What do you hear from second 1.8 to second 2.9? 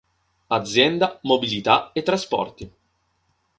e Trasporti